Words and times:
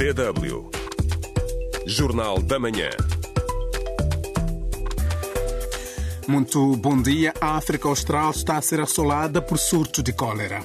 DW. 0.00 0.70
Jornal 1.84 2.40
da 2.40 2.58
Manhã. 2.58 2.88
Muito 6.26 6.74
bom 6.78 7.02
dia. 7.02 7.34
A 7.38 7.58
África 7.58 7.86
Austral 7.86 8.30
está 8.30 8.56
a 8.56 8.62
ser 8.62 8.80
assolada 8.80 9.42
por 9.42 9.58
surto 9.58 10.02
de 10.02 10.14
cólera. 10.14 10.64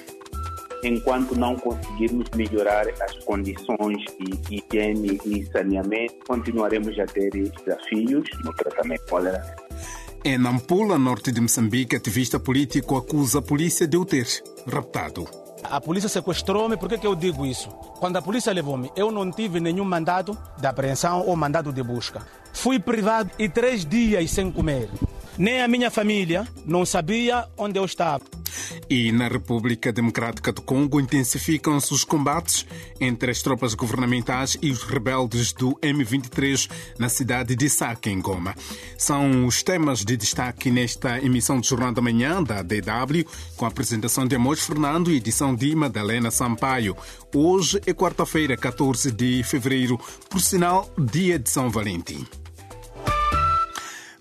Enquanto 0.85 1.37
não 1.37 1.57
conseguirmos 1.57 2.29
melhorar 2.33 2.87
as 2.87 3.25
condições 3.25 4.05
de 4.17 4.55
higiene 4.55 5.19
e 5.25 5.45
saneamento, 5.47 6.15
continuaremos 6.25 6.97
a 6.97 7.05
ter 7.05 7.29
desafios 7.31 8.29
no 8.41 8.53
tratamento 8.53 9.01
de 9.01 9.09
cólera. 9.09 9.55
Em 10.23 10.37
Nampula, 10.37 10.97
norte 10.97 11.33
de 11.33 11.41
Moçambique, 11.41 11.97
ativista 11.97 12.39
político 12.39 12.95
acusa 12.95 13.39
a 13.39 13.41
polícia 13.41 13.85
de 13.85 13.97
o 13.97 14.05
ter 14.05 14.27
raptado. 14.65 15.27
A 15.71 15.81
polícia 15.81 16.09
sequestrou-me, 16.09 16.77
por 16.77 16.89
que, 16.89 16.97
que 16.97 17.07
eu 17.07 17.15
digo 17.15 17.45
isso? 17.45 17.69
Quando 17.99 18.17
a 18.17 18.21
polícia 18.21 18.53
levou-me, 18.53 18.91
eu 18.95 19.11
não 19.11 19.31
tive 19.31 19.59
nenhum 19.59 19.85
mandado 19.85 20.37
de 20.57 20.67
apreensão 20.67 21.25
ou 21.25 21.35
mandado 21.35 21.73
de 21.73 21.81
busca. 21.81 22.21
Fui 22.53 22.79
privado 22.79 23.31
e 23.37 23.49
três 23.49 23.85
dias 23.85 24.31
sem 24.31 24.51
comer. 24.51 24.89
Nem 25.37 25.61
a 25.61 25.67
minha 25.67 25.91
família 25.91 26.47
não 26.65 26.85
sabia 26.85 27.47
onde 27.57 27.77
eu 27.77 27.85
estava. 27.85 28.23
E 28.89 29.11
na 29.11 29.27
República 29.27 29.91
Democrática 29.91 30.51
do 30.51 30.61
Congo 30.61 30.99
intensificam-se 30.99 31.93
os 31.93 32.03
combates 32.03 32.65
entre 33.01 33.31
as 33.31 33.41
tropas 33.41 33.73
governamentais 33.73 34.57
e 34.61 34.71
os 34.71 34.83
rebeldes 34.83 35.51
do 35.51 35.75
M23 35.81 36.69
na 36.97 37.09
cidade 37.09 37.55
de 37.55 37.69
Sake, 37.69 38.09
em 38.09 38.21
Goma. 38.21 38.55
São 38.97 39.45
os 39.45 39.61
temas 39.61 40.05
de 40.05 40.15
destaque 40.15 40.71
nesta 40.71 41.19
emissão 41.19 41.59
de 41.59 41.67
Jornal 41.67 41.91
da 41.91 42.01
Manhã 42.01 42.41
da 42.41 42.61
DW, 42.61 43.25
com 43.57 43.65
a 43.65 43.67
apresentação 43.67 44.25
de 44.25 44.35
Amor 44.35 44.55
Fernando 44.57 45.11
e 45.11 45.17
edição 45.17 45.53
de 45.53 45.75
Madalena 45.75 46.31
Sampaio. 46.31 46.95
Hoje 47.33 47.81
é 47.85 47.93
quarta-feira, 47.93 48.55
14 48.55 49.11
de 49.11 49.43
fevereiro, 49.43 49.99
por 50.29 50.39
sinal, 50.39 50.89
dia 50.97 51.37
de 51.37 51.49
São 51.49 51.69
Valentim. 51.69 52.25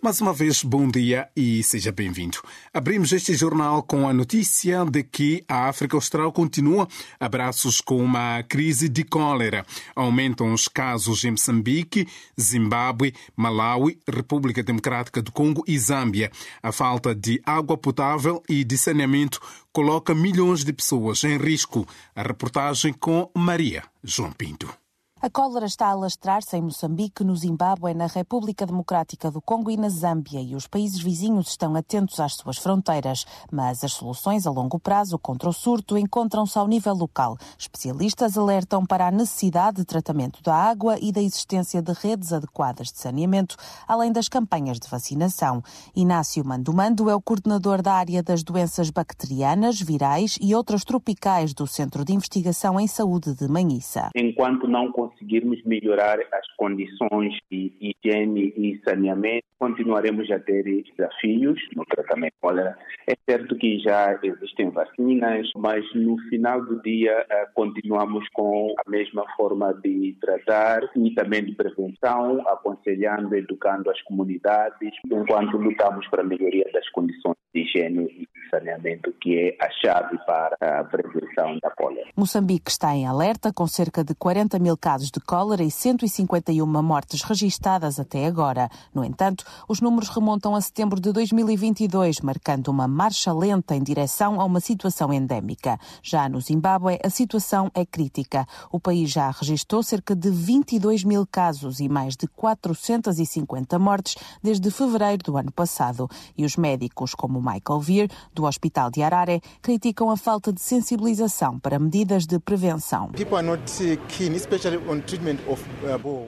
Mais 0.05 0.20
uma 0.20 0.34
vez, 0.34 0.62
bom 0.62 0.86
dia 0.86 1.30
e 1.34 1.62
seja 1.62 1.91
bem-vindo. 1.91 2.36
Abrimos 2.74 3.10
este 3.10 3.33
jornal 3.33 3.83
com 3.83 4.06
a 4.06 4.12
notícia 4.12 4.84
de 4.84 5.02
que 5.02 5.42
a 5.48 5.66
África 5.66 5.97
Austral 5.97 6.30
continua 6.30 6.86
a 7.19 7.27
braços 7.27 7.80
com 7.80 8.05
uma 8.05 8.42
crise 8.42 8.86
de 8.86 9.02
cólera. 9.02 9.64
Aumentam 9.97 10.52
os 10.52 10.69
casos 10.69 11.25
em 11.25 11.30
Moçambique, 11.30 12.06
Zimbábue, 12.38 13.14
Malawi, 13.34 13.98
República 14.06 14.62
Democrática 14.62 15.22
do 15.22 15.32
Congo 15.32 15.64
e 15.66 15.78
Zâmbia. 15.78 16.30
A 16.62 16.70
falta 16.70 17.14
de 17.14 17.41
água 17.42 17.78
potável 17.78 18.42
e 18.47 18.62
de 18.62 18.77
saneamento 18.77 19.41
coloca 19.72 20.14
milhões 20.14 20.64
de 20.64 20.72
pessoas 20.75 21.25
em 21.25 21.38
risco. 21.38 21.88
A 22.14 22.22
reportagem 22.22 22.92
com 22.92 23.30
Maria 23.34 23.82
João 24.05 24.32
Pinto. 24.32 24.84
A 25.25 25.30
cólera 25.30 25.64
está 25.64 25.86
a 25.86 25.92
alastrar-se 25.92 26.55
em 26.55 26.61
Moçambique, 26.61 27.25
no 27.25 27.34
Zimbábue, 27.34 27.94
na 27.94 28.06
República 28.08 28.67
Democrática 28.67 29.31
do 29.31 29.41
Congo 29.41 29.70
e 29.70 29.77
na 29.78 29.89
Zâmbia, 29.89 30.39
e 30.39 30.55
os 30.55 30.66
países 30.66 31.00
vizinhos 31.00 31.48
estão 31.48 31.75
atentos 31.75 32.20
às 32.20 32.34
suas 32.34 32.58
fronteiras. 32.58 33.25
Mas 33.50 33.83
as 33.83 33.94
soluções 33.94 34.47
a 34.47 34.50
longo 34.50 34.78
prazo 34.78 35.19
contra 35.19 35.48
o 35.48 35.53
surto 35.55 35.97
encontram-se 35.97 36.58
ao 36.58 36.69
nível 36.69 36.92
local. 36.92 37.39
Especialistas 37.58 38.36
alertam 38.36 38.84
para 38.84 39.06
a 39.06 39.11
necessidade 39.11 39.78
de 39.78 39.86
tratamento 39.86 40.42
da 40.42 40.55
água 40.55 40.98
e 41.00 41.11
da 41.11 41.22
existência 41.22 41.81
de 41.81 41.94
redes 41.94 42.31
adequadas 42.31 42.92
de 42.92 42.98
saneamento, 42.98 43.56
além 43.88 44.12
das 44.12 44.28
campanhas 44.28 44.78
de 44.78 44.91
vacinação. 44.91 45.62
Inácio 45.97 46.44
Mandumando 46.44 47.09
é 47.09 47.14
o 47.14 47.22
coordenador 47.22 47.81
da 47.81 47.94
área 47.94 48.22
das 48.22 48.42
doenças 48.42 48.91
bacterianas, 48.91 49.81
virais 49.81 50.36
e 50.38 50.55
outras 50.55 50.84
tropicais 50.84 51.55
do 51.55 51.66
Centro 51.66 52.05
de 52.05 52.12
Investigação 52.12 52.78
em 52.78 52.86
Saúde 52.86 53.34
de 53.34 53.48
Manhissa. 53.48 54.11
Enquanto 54.14 54.69
não 54.69 54.92
conseguirmos 55.15 55.62
melhorar 55.65 56.19
as 56.33 56.47
condições 56.57 57.34
de 57.51 57.73
higiene 57.81 58.53
e 58.57 58.81
saneamento, 58.84 59.45
continuaremos 59.59 60.31
a 60.31 60.39
ter 60.39 60.65
desafios 60.65 61.59
no 61.75 61.84
tratamento 61.87 62.34
de 62.34 62.41
cólera. 62.41 62.77
É 63.09 63.15
certo 63.28 63.56
que 63.56 63.78
já 63.78 64.19
existem 64.22 64.71
vacinas, 64.71 65.49
mas 65.56 65.84
no 65.94 66.19
final 66.28 66.65
do 66.65 66.83
dia 66.83 67.25
continuamos 67.55 68.27
com 68.33 68.75
a 68.84 68.91
mesma 68.91 69.25
forma 69.37 69.72
de 69.75 70.16
tratar 70.21 70.81
e 70.97 71.15
também 71.15 71.44
de 71.44 71.55
prevenção, 71.55 72.47
aconselhando, 72.49 73.34
educando 73.34 73.91
as 73.91 74.00
comunidades, 74.03 74.93
enquanto 75.11 75.56
lutamos 75.56 76.06
para 76.09 76.22
a 76.22 76.27
melhoria 76.27 76.69
das 76.72 76.88
condições 76.91 77.37
de 77.55 77.62
higiene 77.62 78.05
e 78.05 78.28
saneamento, 78.50 79.12
que 79.21 79.38
é 79.38 79.65
a 79.65 79.71
chave 79.71 80.19
para 80.27 80.56
a 80.61 80.84
prevenção 80.84 81.59
da 81.62 81.71
cólera. 81.71 82.09
Moçambique 82.17 82.71
está 82.71 82.94
em 82.94 83.06
alerta, 83.06 83.53
com 83.53 83.67
cerca 83.67 84.05
de 84.05 84.15
40 84.15 84.59
mil 84.59 84.77
casos 84.77 85.03
de 85.10 85.20
cólera 85.20 85.62
e 85.62 85.70
151 85.70 86.66
mortes 86.82 87.22
registadas 87.22 87.98
até 87.98 88.26
agora. 88.26 88.70
No 88.94 89.04
entanto, 89.04 89.44
os 89.69 89.81
números 89.81 90.09
remontam 90.09 90.54
a 90.54 90.60
setembro 90.60 91.00
de 91.00 91.12
2022, 91.12 92.20
marcando 92.20 92.69
uma 92.69 92.88
marcha 92.88 93.32
lenta 93.32 93.75
em 93.75 93.82
direção 93.82 94.41
a 94.41 94.44
uma 94.44 94.60
situação 94.60 95.12
endémica. 95.12 95.78
Já 96.03 96.28
no 96.28 96.41
Zimbábue, 96.41 96.98
a 97.04 97.10
situação 97.10 97.70
é 97.75 97.84
crítica. 97.84 98.47
O 98.70 98.81
país 98.81 99.10
já 99.10 99.31
registrou 99.31 99.82
cerca 99.82 100.14
de 100.14 100.31
22 100.31 101.04
mil 101.04 101.26
casos 101.26 101.81
e 101.81 101.88
mais 101.88 102.16
de 102.16 102.26
450 102.26 103.78
mortes 103.78 104.16
desde 104.43 104.70
fevereiro 104.70 105.22
do 105.25 105.37
ano 105.37 105.53
passado. 105.53 106.09
E 106.37 106.44
os 106.44 106.56
médicos, 106.56 107.14
como 107.14 107.41
Michael 107.41 107.81
Veer, 107.81 108.10
do 108.34 108.44
Hospital 108.44 108.91
de 108.91 109.03
Harare, 109.03 109.43
criticam 109.62 110.10
a 110.10 110.16
falta 110.16 110.53
de 110.53 110.60
sensibilização 110.60 111.59
para 111.59 111.78
medidas 111.78 112.26
de 112.26 112.38
prevenção. 112.38 113.10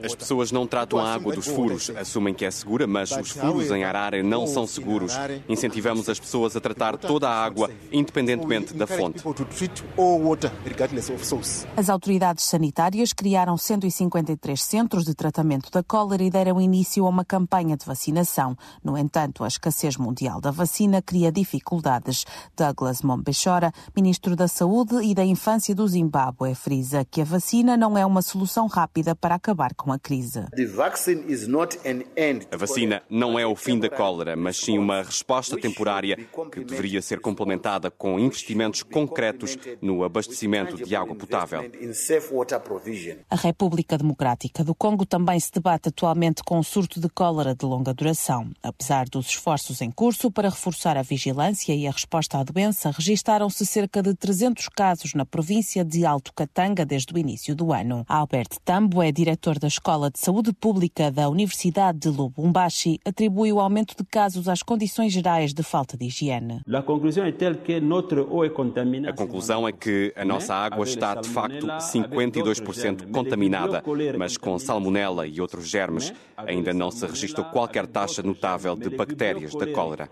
As 0.03 0.15
pessoas 0.15 0.51
não 0.51 0.65
tratam 0.65 0.99
a 0.99 1.13
água 1.13 1.35
dos 1.35 1.47
furos, 1.47 1.91
assumem 1.95 2.33
que 2.33 2.43
é 2.43 2.51
segura, 2.51 2.87
mas 2.87 3.11
os 3.11 3.29
furos 3.29 3.69
em 3.71 3.83
Harare 3.83 4.23
não 4.23 4.47
são 4.47 4.65
seguros. 4.65 5.13
Incentivamos 5.47 6.09
as 6.09 6.19
pessoas 6.19 6.55
a 6.55 6.59
tratar 6.59 6.97
toda 6.97 7.29
a 7.29 7.43
água, 7.43 7.69
independentemente 7.91 8.73
da 8.73 8.87
fonte. 8.87 9.23
As 11.75 11.89
autoridades 11.89 12.45
sanitárias 12.45 13.13
criaram 13.13 13.57
153 13.57 14.61
centros 14.61 15.05
de 15.05 15.13
tratamento 15.13 15.69
da 15.71 15.83
cólera 15.83 16.23
e 16.23 16.29
deram 16.29 16.59
início 16.59 17.05
a 17.05 17.09
uma 17.09 17.23
campanha 17.23 17.77
de 17.77 17.85
vacinação. 17.85 18.57
No 18.83 18.97
entanto, 18.97 19.43
a 19.43 19.47
escassez 19.47 19.97
mundial 19.97 20.41
da 20.41 20.51
vacina 20.51 21.01
cria 21.01 21.31
dificuldades. 21.31 22.25
Douglas 22.55 23.01
Mombechora, 23.01 23.71
ministro 23.95 24.35
da 24.35 24.47
Saúde 24.47 24.95
e 25.03 25.13
da 25.13 25.23
Infância 25.23 25.75
do 25.75 25.87
Zimbábue, 25.87 26.55
frisa 26.55 27.05
que 27.05 27.21
a 27.21 27.25
vacina 27.25 27.77
não 27.77 27.97
é 27.97 28.05
uma 28.05 28.21
solução 28.21 28.46
rápida 28.67 29.15
para 29.15 29.35
acabar 29.35 29.75
com 29.75 29.91
a 29.91 29.99
crise. 29.99 30.45
A 32.51 32.57
vacina 32.57 33.03
não 33.09 33.37
é 33.37 33.45
o 33.45 33.55
fim 33.55 33.77
da 33.77 33.89
cólera, 33.89 34.35
mas 34.35 34.57
sim 34.57 34.77
uma 34.77 35.01
resposta 35.01 35.59
temporária 35.59 36.17
que 36.51 36.63
deveria 36.63 37.01
ser 37.01 37.19
complementada 37.19 37.91
com 37.91 38.19
investimentos 38.19 38.83
concretos 38.83 39.57
no 39.81 40.03
abastecimento 40.03 40.77
de 40.77 40.95
água 40.95 41.15
potável. 41.15 41.61
A 43.29 43.35
República 43.35 43.97
Democrática 43.97 44.63
do 44.63 44.73
Congo 44.73 45.05
também 45.05 45.39
se 45.39 45.51
debate 45.51 45.89
atualmente 45.89 46.43
com 46.43 46.59
um 46.59 46.63
surto 46.63 46.99
de 46.99 47.09
cólera 47.09 47.53
de 47.53 47.65
longa 47.65 47.93
duração. 47.93 48.51
Apesar 48.63 49.05
dos 49.09 49.27
esforços 49.27 49.81
em 49.81 49.91
curso 49.91 50.31
para 50.31 50.49
reforçar 50.49 50.97
a 50.97 51.01
vigilância 51.01 51.73
e 51.73 51.87
a 51.87 51.91
resposta 51.91 52.37
à 52.37 52.43
doença, 52.43 52.91
registaram-se 52.91 53.65
cerca 53.65 54.01
de 54.01 54.13
300 54.13 54.69
casos 54.69 55.13
na 55.13 55.25
província 55.25 55.83
de 55.83 56.05
Alto 56.05 56.31
Katanga 56.33 56.85
desde 56.85 57.13
o 57.13 57.17
início 57.17 57.55
do 57.55 57.73
ano. 57.73 58.05
Albert 58.07 58.36
Tambo 58.63 59.01
é 59.01 59.11
diretor 59.11 59.59
da 59.59 59.67
Escola 59.67 60.11
de 60.11 60.19
Saúde 60.19 60.53
Pública 60.53 61.11
da 61.11 61.29
Universidade 61.29 61.99
de 61.99 62.09
Lubumbashi, 62.09 62.99
atribui 63.05 63.51
o 63.51 63.59
aumento 63.59 63.95
de 63.97 64.03
casos 64.03 64.47
às 64.47 64.61
condições 64.61 65.13
gerais 65.13 65.53
de 65.53 65.63
falta 65.63 65.97
de 65.97 66.05
higiene. 66.05 66.61
A 66.67 66.81
conclusão 69.13 69.67
é 69.67 69.71
que 69.71 70.13
a 70.15 70.25
nossa 70.25 70.53
água 70.53 70.83
está 70.83 71.15
de 71.15 71.29
facto 71.29 71.65
52% 71.65 73.09
contaminada, 73.11 73.83
mas 74.17 74.37
com 74.37 74.59
salmonela 74.59 75.27
e 75.27 75.39
outros 75.39 75.67
germes. 75.67 76.13
Ainda 76.35 76.73
não 76.73 76.91
se 76.91 77.05
registrou 77.05 77.45
qualquer 77.47 77.87
taxa 77.87 78.21
notável 78.21 78.75
de 78.75 78.89
bactérias 78.89 79.53
da 79.53 79.71
cólera. 79.71 80.09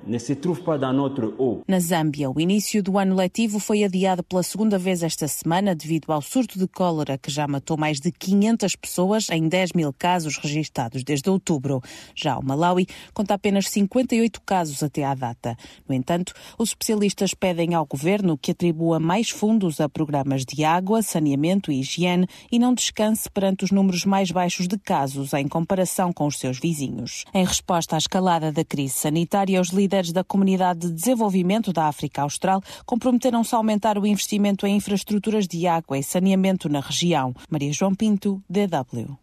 Na 1.67 1.79
Zâmbia, 1.79 2.31
o 2.31 2.39
início 2.39 2.81
do 2.81 2.97
ano 2.97 3.15
letivo 3.15 3.59
foi 3.59 3.83
adiado 3.83 4.23
pela 4.23 4.41
segunda 4.41 4.77
vez 4.77 5.03
esta 5.03 5.27
semana 5.27 5.75
devido 5.75 6.11
ao 6.11 6.21
surto 6.21 6.57
de 6.57 6.67
cólera 6.67 7.17
que 7.17 7.31
já 7.31 7.47
matou 7.47 7.77
mais 7.77 7.99
de 7.99 8.11
500 8.19 8.75
pessoas 8.75 9.29
em 9.29 9.47
10 9.47 9.73
mil 9.73 9.93
casos 9.93 10.37
registados 10.37 11.03
desde 11.03 11.29
outubro. 11.29 11.81
Já 12.15 12.37
o 12.37 12.43
Malawi 12.43 12.87
conta 13.13 13.33
apenas 13.33 13.69
58 13.69 14.41
casos 14.41 14.81
até 14.81 15.03
à 15.03 15.13
data. 15.13 15.57
No 15.87 15.93
entanto, 15.93 16.33
os 16.57 16.69
especialistas 16.69 17.33
pedem 17.33 17.73
ao 17.73 17.85
governo 17.85 18.37
que 18.37 18.51
atribua 18.51 18.99
mais 18.99 19.29
fundos 19.29 19.79
a 19.79 19.89
programas 19.89 20.45
de 20.45 20.63
água, 20.63 21.01
saneamento 21.01 21.71
e 21.71 21.79
higiene 21.79 22.27
e 22.51 22.57
não 22.57 22.73
descanse 22.73 23.29
perante 23.29 23.63
os 23.63 23.71
números 23.71 24.05
mais 24.05 24.31
baixos 24.31 24.67
de 24.67 24.77
casos 24.77 25.33
em 25.33 25.47
comparação 25.47 26.11
com 26.13 26.27
os 26.27 26.37
seus 26.39 26.59
vizinhos. 26.59 27.25
Em 27.33 27.45
resposta 27.45 27.95
à 27.95 27.97
escalada 27.97 28.51
da 28.51 28.63
crise 28.63 28.93
sanitária, 28.93 29.59
os 29.59 29.69
líderes 29.69 30.11
da 30.11 30.23
Comunidade 30.23 30.87
de 30.87 30.93
Desenvolvimento 30.93 31.73
da 31.73 31.85
África 31.85 32.21
Austral 32.21 32.61
comprometeram-se 32.85 33.53
a 33.53 33.57
aumentar 33.57 33.97
o 33.97 34.07
investimento 34.07 34.65
em 34.65 34.75
infraestruturas 34.75 35.47
de 35.47 35.67
água 35.67 35.97
e 35.97 36.03
saneamento 36.03 36.69
na 36.69 36.79
região. 36.79 37.33
Maria 37.49 37.73
João 37.73 37.93
Pinto 37.93 38.04
Pinto, 38.05 38.43
DW. 38.47 39.17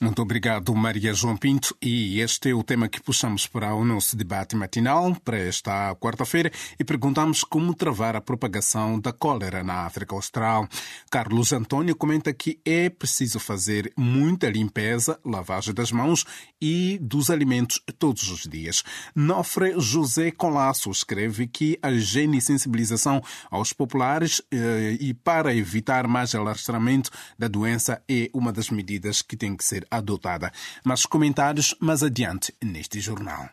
Muito 0.00 0.20
obrigado, 0.20 0.74
Maria 0.74 1.14
João 1.14 1.36
Pinto. 1.36 1.74
E 1.80 2.20
este 2.20 2.50
é 2.50 2.54
o 2.54 2.64
tema 2.64 2.88
que 2.88 3.00
puxamos 3.00 3.46
para 3.46 3.74
o 3.74 3.84
nosso 3.84 4.16
debate 4.16 4.56
matinal 4.56 5.14
para 5.24 5.38
esta 5.38 5.94
quarta-feira 5.94 6.50
e 6.78 6.84
perguntamos 6.84 7.44
como 7.44 7.74
travar 7.74 8.16
a 8.16 8.20
propagação 8.20 8.98
da 8.98 9.12
cólera 9.12 9.62
na 9.62 9.86
África 9.86 10.14
Austral. 10.14 10.68
Carlos 11.10 11.52
Antônio 11.52 11.94
comenta 11.94 12.32
que 12.34 12.58
é 12.64 12.90
preciso 12.90 13.38
fazer 13.38 13.92
muita 13.96 14.50
limpeza, 14.50 15.18
lavagem 15.24 15.72
das 15.72 15.92
mãos 15.92 16.24
e 16.60 16.98
dos 17.00 17.30
alimentos 17.30 17.80
todos 17.98 18.28
os 18.30 18.42
dias. 18.42 18.82
Nofre 19.14 19.74
José 19.78 20.30
Colasso 20.32 20.90
escreve 20.90 21.46
que 21.46 21.78
a 21.80 21.90
higiene 21.92 22.38
e 22.38 22.42
sensibilização 22.42 23.22
aos 23.50 23.72
populares 23.72 24.42
eh, 24.50 24.96
e 25.00 25.14
para 25.14 25.54
evitar 25.54 26.08
mais 26.08 26.34
alastramento 26.34 27.10
da 27.38 27.46
doença 27.48 28.02
é 28.08 28.28
uma 28.34 28.52
das 28.52 28.70
medidas 28.70 29.22
que 29.22 29.36
tem 29.36 29.56
que 29.56 29.64
ser 29.64 29.83
adotada. 29.90 30.52
Mas 30.84 31.06
comentários 31.06 31.74
mais 31.80 32.02
adiante 32.02 32.54
neste 32.62 33.00
jornal. 33.00 33.48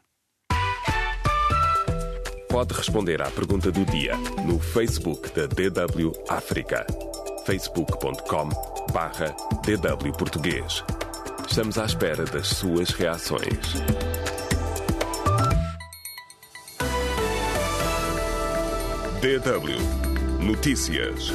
Pode 2.49 2.73
responder 2.73 3.21
à 3.21 3.31
pergunta 3.31 3.71
do 3.71 3.85
dia 3.85 4.17
no 4.45 4.59
Facebook 4.59 5.29
da 5.33 5.47
DW 5.47 6.11
África. 6.27 6.85
facebook.com 7.45 8.49
barra 8.91 9.33
DW 9.63 10.11
Português. 10.17 10.83
Estamos 11.47 11.77
à 11.77 11.85
espera 11.85 12.25
das 12.25 12.47
suas 12.47 12.89
reações. 12.91 13.75
DW 19.21 19.77
Notícias. 20.41 21.31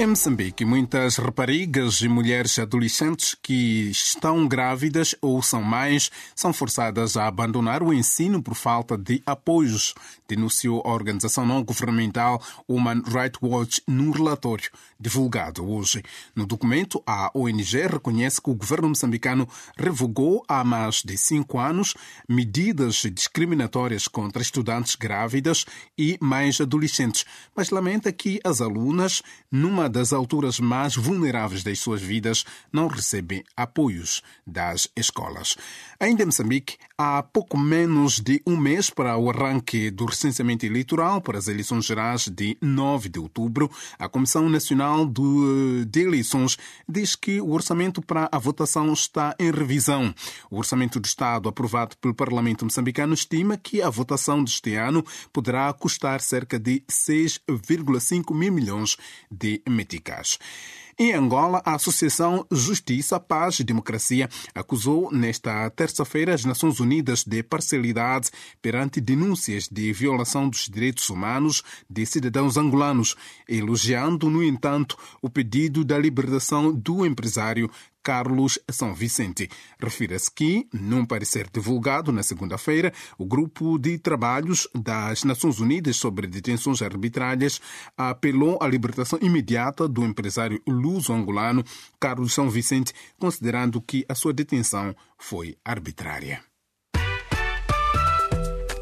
Em 0.00 0.06
Moçambique, 0.06 0.64
muitas 0.64 1.16
raparigas 1.16 2.02
e 2.02 2.08
mulheres 2.08 2.56
adolescentes 2.60 3.34
que 3.42 3.90
estão 3.90 4.46
grávidas 4.46 5.12
ou 5.20 5.42
são 5.42 5.60
mães 5.60 6.08
são 6.36 6.52
forçadas 6.52 7.16
a 7.16 7.26
abandonar 7.26 7.82
o 7.82 7.92
ensino 7.92 8.40
por 8.40 8.54
falta 8.54 8.96
de 8.96 9.20
apoios, 9.26 9.94
denunciou 10.28 10.80
a 10.86 10.92
organização 10.92 11.44
não-governamental 11.44 12.40
Human 12.68 13.02
Rights 13.06 13.40
Watch 13.42 13.82
num 13.88 14.12
relatório 14.12 14.70
divulgado 15.00 15.68
hoje. 15.68 16.04
No 16.32 16.46
documento, 16.46 17.02
a 17.04 17.32
ONG 17.34 17.88
reconhece 17.88 18.40
que 18.40 18.50
o 18.50 18.54
governo 18.54 18.90
moçambicano 18.90 19.48
revogou 19.76 20.44
há 20.46 20.62
mais 20.62 21.02
de 21.04 21.18
cinco 21.18 21.58
anos 21.58 21.94
medidas 22.28 23.02
discriminatórias 23.12 24.06
contra 24.06 24.42
estudantes 24.42 24.94
grávidas 24.94 25.66
e 25.98 26.16
mães 26.20 26.60
adolescentes, 26.60 27.24
mas 27.56 27.70
lamenta 27.70 28.12
que 28.12 28.38
as 28.44 28.60
alunas, 28.60 29.24
numa 29.50 29.87
das 29.88 30.12
alturas 30.12 30.60
mais 30.60 30.94
vulneráveis 30.94 31.62
das 31.62 31.78
suas 31.78 32.00
vidas, 32.00 32.44
não 32.72 32.86
recebem 32.86 33.44
apoios 33.56 34.22
das 34.46 34.88
escolas. 34.96 35.56
Ainda 35.98 36.22
em 36.22 36.26
Moçambique, 36.26 36.76
há 37.00 37.22
pouco 37.22 37.56
menos 37.56 38.18
de 38.18 38.42
um 38.44 38.56
mês 38.56 38.90
para 38.90 39.16
o 39.16 39.30
arranque 39.30 39.88
do 39.88 40.04
recenseamento 40.04 40.66
eleitoral 40.66 41.20
para 41.20 41.38
as 41.38 41.46
eleições 41.46 41.84
gerais 41.84 42.26
de 42.26 42.58
9 42.60 43.08
de 43.08 43.20
outubro, 43.20 43.70
a 43.96 44.08
Comissão 44.08 44.48
Nacional 44.48 45.06
de 45.06 46.00
Eleições 46.00 46.58
diz 46.88 47.14
que 47.14 47.40
o 47.40 47.52
orçamento 47.52 48.02
para 48.02 48.28
a 48.32 48.38
votação 48.38 48.92
está 48.92 49.32
em 49.38 49.52
revisão. 49.52 50.12
O 50.50 50.58
orçamento 50.58 50.98
do 50.98 51.06
Estado, 51.06 51.48
aprovado 51.48 51.96
pelo 51.98 52.14
Parlamento 52.14 52.64
moçambicano, 52.64 53.14
estima 53.14 53.56
que 53.56 53.80
a 53.80 53.88
votação 53.88 54.42
deste 54.42 54.74
ano 54.74 55.04
poderá 55.32 55.72
custar 55.72 56.20
cerca 56.20 56.58
de 56.58 56.82
6,5 56.90 58.34
mil 58.34 58.52
milhões 58.52 58.96
de 59.30 59.62
meticais. 59.68 60.36
Em 61.00 61.12
Angola, 61.12 61.62
a 61.64 61.76
Associação 61.76 62.44
Justiça, 62.50 63.20
Paz 63.20 63.60
e 63.60 63.64
Democracia 63.64 64.28
acusou 64.52 65.12
nesta 65.12 65.70
terça-feira 65.70 66.34
as 66.34 66.44
Nações 66.44 66.80
Unidas 66.80 67.22
de 67.24 67.40
parcialidade 67.40 68.30
perante 68.60 69.00
denúncias 69.00 69.68
de 69.70 69.92
violação 69.92 70.48
dos 70.48 70.68
direitos 70.68 71.08
humanos 71.08 71.62
de 71.88 72.04
cidadãos 72.04 72.56
angolanos, 72.56 73.14
elogiando, 73.48 74.28
no 74.28 74.42
entanto, 74.42 74.98
o 75.22 75.30
pedido 75.30 75.84
da 75.84 75.96
libertação 75.96 76.74
do 76.74 77.06
empresário 77.06 77.70
Carlos 78.08 78.58
São 78.70 78.94
Vicente. 78.94 79.50
Refira-se 79.78 80.30
que, 80.34 80.66
num 80.72 81.04
parecer 81.04 81.46
divulgado 81.52 82.10
na 82.10 82.22
segunda-feira, 82.22 82.90
o 83.18 83.26
grupo 83.26 83.78
de 83.78 83.98
trabalhos 83.98 84.66
das 84.74 85.24
Nações 85.24 85.60
Unidas 85.60 85.96
sobre 85.96 86.26
detenções 86.26 86.80
arbitrárias 86.80 87.60
apelou 87.98 88.58
à 88.62 88.66
libertação 88.66 89.18
imediata 89.20 89.86
do 89.86 90.06
empresário 90.06 90.58
luso-angolano 90.66 91.62
Carlos 92.00 92.32
São 92.32 92.48
Vicente, 92.48 92.94
considerando 93.18 93.78
que 93.78 94.06
a 94.08 94.14
sua 94.14 94.32
detenção 94.32 94.96
foi 95.18 95.58
arbitrária. 95.62 96.40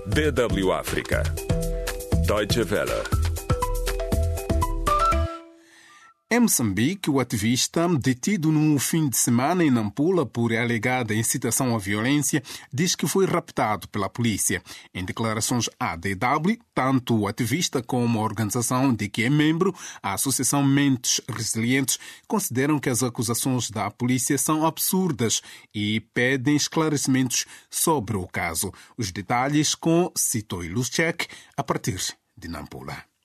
DW 0.06 0.72
África. 0.72 1.24
Deutsche 2.28 2.62
Welle. 2.62 3.25
Em 6.28 6.40
Moçambique, 6.40 7.08
o 7.08 7.20
ativista, 7.20 7.88
detido 7.88 8.50
no 8.50 8.76
fim 8.80 9.08
de 9.08 9.16
semana 9.16 9.62
em 9.62 9.70
Nampula 9.70 10.26
por 10.26 10.52
alegada 10.52 11.14
incitação 11.14 11.72
à 11.72 11.78
violência, 11.78 12.42
diz 12.72 12.96
que 12.96 13.06
foi 13.06 13.26
raptado 13.26 13.86
pela 13.86 14.08
polícia. 14.08 14.60
Em 14.92 15.04
declarações 15.04 15.70
à 15.78 15.94
DW, 15.94 16.58
tanto 16.74 17.16
o 17.16 17.28
ativista 17.28 17.80
como 17.80 18.18
a 18.18 18.24
organização 18.24 18.92
de 18.92 19.08
que 19.08 19.22
é 19.22 19.30
membro, 19.30 19.72
a 20.02 20.14
Associação 20.14 20.64
Mentes 20.64 21.20
Resilientes, 21.28 21.96
consideram 22.26 22.80
que 22.80 22.90
as 22.90 23.04
acusações 23.04 23.70
da 23.70 23.88
polícia 23.88 24.36
são 24.36 24.66
absurdas 24.66 25.40
e 25.72 26.00
pedem 26.12 26.56
esclarecimentos 26.56 27.46
sobre 27.70 28.16
o 28.16 28.26
caso. 28.26 28.72
Os 28.98 29.12
detalhes 29.12 29.76
com 29.76 30.10
Sitoi 30.16 30.70
Luschek, 30.70 31.28
a 31.56 31.62
partir 31.62 32.02
de 32.36 32.48
Nampula. 32.48 33.15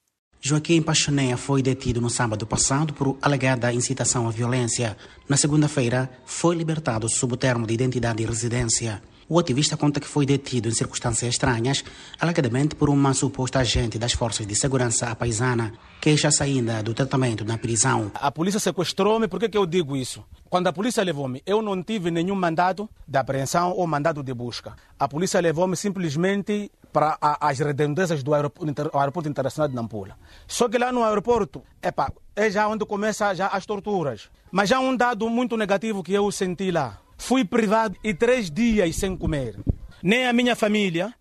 Joaquim 0.44 0.82
Pachoneia 0.82 1.38
foi 1.38 1.62
detido 1.62 2.02
no 2.02 2.10
sábado 2.10 2.48
passado 2.48 2.96
por 2.96 3.16
alegada 3.22 3.72
incitação 3.72 4.28
à 4.28 4.32
violência. 4.32 4.98
Na 5.30 5.38
segunda-feira, 5.38 6.10
foi 6.26 6.56
libertado 6.56 7.08
sob 7.08 7.36
o 7.36 7.38
termo 7.38 7.68
de 7.68 7.76
identidade 7.76 8.24
e 8.24 8.26
residência. 8.26 9.04
O 9.30 9.38
ativista 9.38 9.78
conta 9.78 10.00
que 10.00 10.08
foi 10.08 10.26
detido 10.26 10.68
em 10.68 10.74
circunstâncias 10.74 11.36
estranhas, 11.36 11.84
alegadamente 12.20 12.76
por 12.76 12.90
uma 12.90 13.14
suposta 13.14 13.60
agente 13.60 14.00
das 14.00 14.14
forças 14.14 14.48
de 14.48 14.56
segurança 14.56 15.12
à 15.12 15.16
paisana, 15.16 15.74
queixa-se 16.02 16.42
ainda 16.42 16.82
do 16.82 16.96
tratamento 16.96 17.46
na 17.46 17.60
prisão. 17.60 18.12
A 18.16 18.32
polícia 18.32 18.60
sequestrou-me, 18.60 19.28
por 19.28 19.40
que, 19.40 19.48
que 19.48 19.58
eu 19.58 19.68
digo 19.68 19.96
isso? 19.96 20.26
Quando 20.50 20.68
a 20.68 20.74
polícia 20.74 21.04
levou-me, 21.04 21.44
eu 21.46 21.62
não 21.62 21.82
tive 21.84 22.10
nenhum 22.10 22.36
mandado 22.36 22.90
de 23.08 23.18
apreensão 23.20 23.72
ou 23.74 23.86
mandado 23.86 24.24
de 24.24 24.34
busca. 24.34 24.76
A 25.00 25.08
polícia 25.08 25.40
levou-me 25.40 25.78
simplesmente 25.78 26.72
para 26.92 27.18
as 27.22 27.60
redondezas 27.60 28.24
do 28.24 28.34
aeroporto, 28.34 28.98
aeroporto 28.98 29.30
internacional 29.30 29.68
de 29.68 29.76
Nampula. 29.76 30.18
Só 30.48 30.68
que 30.68 30.78
lá 30.78 30.92
no 30.92 31.04
aeroporto, 31.04 31.64
epa, 31.82 32.12
é 32.36 32.50
já 32.50 32.68
onde 32.68 32.86
começam 32.86 33.34
já 33.34 33.48
as 33.48 33.66
torturas. 33.66 34.30
Mas 34.52 34.70
já 34.70 34.80
um 34.80 34.96
dado 34.96 35.30
muito 35.30 35.56
negativo 35.56 36.04
que 36.04 36.14
eu 36.14 36.32
senti 36.32 36.72
lá. 36.72 37.00
Fui 37.18 37.46
privado 37.46 37.96
e 38.04 38.14
três 38.14 38.50
dias 38.50 38.96
sem 38.96 39.16
comer. 39.16 39.58
Nem 40.04 40.28
a 40.28 40.34
minha 40.34 40.56
família, 40.56 41.14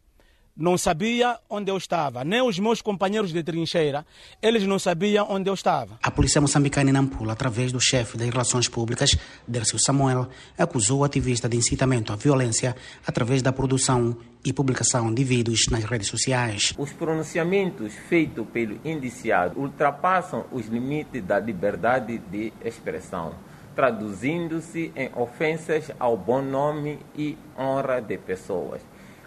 não 0.60 0.76
sabia 0.76 1.38
onde 1.48 1.70
eu 1.70 1.76
estava, 1.78 2.22
nem 2.22 2.42
os 2.42 2.58
meus 2.58 2.82
companheiros 2.82 3.32
de 3.32 3.42
trincheira, 3.42 4.04
eles 4.42 4.64
não 4.64 4.78
sabiam 4.78 5.26
onde 5.30 5.48
eu 5.48 5.54
estava. 5.54 5.98
A 6.02 6.10
polícia 6.10 6.38
moçambicana 6.38 6.90
em 6.90 6.92
Nampula, 6.92 7.32
através 7.32 7.72
do 7.72 7.80
chefe 7.80 8.18
das 8.18 8.28
relações 8.28 8.68
públicas, 8.68 9.16
Dercio 9.48 9.78
Samuel, 9.78 10.28
acusou 10.58 11.00
o 11.00 11.04
ativista 11.04 11.48
de 11.48 11.56
incitamento 11.56 12.12
à 12.12 12.16
violência 12.16 12.76
através 13.06 13.40
da 13.40 13.52
produção 13.52 14.14
e 14.44 14.52
publicação 14.52 15.12
de 15.12 15.24
vídeos 15.24 15.66
nas 15.70 15.84
redes 15.84 16.08
sociais. 16.08 16.74
Os 16.76 16.92
pronunciamentos 16.92 17.94
feitos 17.94 18.46
pelo 18.52 18.78
indiciado 18.84 19.58
ultrapassam 19.58 20.44
os 20.52 20.66
limites 20.66 21.24
da 21.24 21.40
liberdade 21.40 22.18
de 22.30 22.52
expressão, 22.62 23.34
traduzindo-se 23.74 24.92
em 24.94 25.10
ofensas 25.16 25.90
ao 25.98 26.18
bom 26.18 26.42
nome 26.42 26.98
e 27.16 27.38
honra 27.58 28.00
de 28.00 28.18
pessoas 28.18 28.82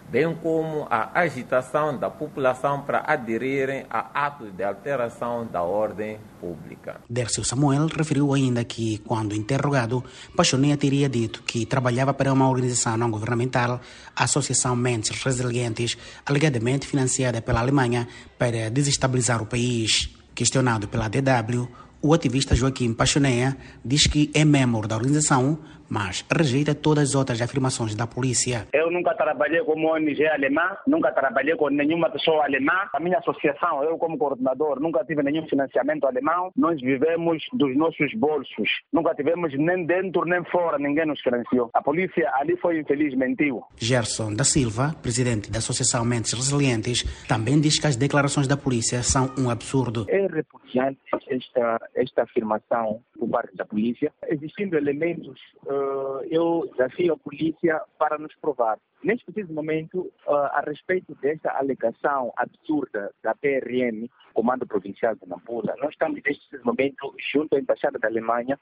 bem 0.08 0.34
como 0.34 0.86
a 0.90 1.18
agitação 1.18 1.98
da 1.98 2.08
população 2.08 2.82
para 2.82 3.04
aderirem 3.06 3.84
a 3.90 4.26
atos 4.26 4.52
de 4.52 4.62
alteração 4.62 5.46
da 5.46 5.62
ordem 5.62 6.18
pública. 6.40 7.00
Dércio 7.08 7.44
Samuel 7.44 7.86
referiu 7.86 8.32
ainda 8.32 8.64
que, 8.64 8.98
quando 8.98 9.34
interrogado, 9.34 10.04
Pachonia 10.36 10.76
teria 10.76 11.08
dito 11.08 11.42
que 11.42 11.66
trabalhava 11.66 12.14
para 12.14 12.32
uma 12.32 12.48
organização 12.48 12.96
não 12.96 13.10
governamental, 13.10 13.80
a 14.14 14.24
Associação 14.24 14.76
Mentes 14.76 15.22
Resilientes, 15.22 15.96
alegadamente 16.24 16.86
financiada 16.86 17.42
pela 17.42 17.60
Alemanha 17.60 18.06
para 18.38 18.70
desestabilizar 18.70 19.42
o 19.42 19.46
país. 19.46 20.10
Questionado 20.34 20.88
pela 20.88 21.08
DW, 21.08 21.68
o 22.02 22.12
ativista 22.12 22.54
Joaquim 22.54 22.92
Pachoneia 22.92 23.56
diz 23.82 24.06
que 24.06 24.30
é 24.34 24.44
membro 24.44 24.86
da 24.86 24.94
organização, 24.94 25.58
mas 25.94 26.26
rejeita 26.28 26.74
todas 26.74 27.10
as 27.10 27.14
outras 27.14 27.40
afirmações 27.40 27.94
da 27.94 28.04
polícia. 28.04 28.66
Eu 28.72 28.90
nunca 28.90 29.14
trabalhei 29.14 29.62
como 29.62 29.94
ONG 29.94 30.26
alemã, 30.26 30.76
nunca 30.88 31.12
trabalhei 31.12 31.54
com 31.54 31.68
nenhuma 31.68 32.10
pessoa 32.10 32.44
alemã. 32.44 32.88
A 32.92 32.98
minha 32.98 33.18
associação, 33.18 33.84
eu 33.84 33.96
como 33.96 34.18
coordenador, 34.18 34.80
nunca 34.80 35.04
tive 35.04 35.22
nenhum 35.22 35.46
financiamento 35.46 36.04
alemão. 36.04 36.50
Nós 36.56 36.80
vivemos 36.80 37.44
dos 37.52 37.76
nossos 37.76 38.12
bolsos. 38.14 38.68
Nunca 38.92 39.14
tivemos 39.14 39.56
nem 39.56 39.86
dentro 39.86 40.24
nem 40.24 40.42
fora, 40.46 40.78
ninguém 40.78 41.06
nos 41.06 41.20
financiou. 41.20 41.70
A 41.72 41.80
polícia 41.80 42.28
ali 42.40 42.56
foi 42.56 42.80
infeliz, 42.80 43.14
mentiu. 43.14 43.62
Gerson 43.76 44.34
da 44.34 44.42
Silva, 44.42 44.96
presidente 45.00 45.48
da 45.48 45.58
Associação 45.58 46.04
Mentes 46.04 46.32
Resilientes, 46.32 47.04
também 47.28 47.60
diz 47.60 47.78
que 47.78 47.86
as 47.86 47.94
declarações 47.94 48.48
da 48.48 48.56
polícia 48.56 49.00
são 49.04 49.30
um 49.38 49.48
absurdo. 49.48 50.06
É 50.08 50.26
repudiante 50.26 50.98
esta, 51.28 51.80
esta 51.94 52.22
afirmação 52.24 53.00
por 53.16 53.28
parte 53.28 53.56
da 53.56 53.64
polícia. 53.64 54.12
Existindo 54.28 54.76
elementos, 54.76 55.38
uh, 55.66 55.83
eu 56.30 56.68
desafio 56.72 57.14
a 57.14 57.18
polícia 57.18 57.80
para 57.98 58.18
nos 58.18 58.34
provar. 58.36 58.78
Neste 59.02 59.24
preciso 59.26 59.52
momento, 59.52 60.10
uh, 60.26 60.34
a 60.52 60.62
respeito 60.66 61.14
desta 61.16 61.50
alegação 61.58 62.32
absurda 62.36 63.12
da 63.22 63.34
PRM, 63.34 64.08
Comando 64.32 64.66
Provincial 64.66 65.14
de 65.14 65.28
Nampula, 65.28 65.74
nós 65.78 65.90
estamos 65.90 66.22
neste 66.24 66.48
preciso 66.48 66.64
momento 66.64 67.14
junto 67.32 67.54
à 67.54 67.58
Embaixada 67.58 67.98
da 67.98 68.08
Alemanha 68.08 68.58